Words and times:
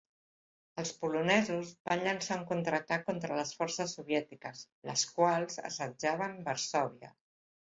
Els 0.83 0.91
polonesos 1.01 1.73
van 1.89 2.01
llançar 2.07 2.37
un 2.39 2.47
contraatac 2.53 3.05
contra 3.09 3.37
les 3.41 3.53
forces 3.59 3.93
soviètiques, 3.99 4.65
les 4.93 5.05
quals 5.19 5.63
assetjaven 5.71 6.39
Varsòvia. 6.49 7.17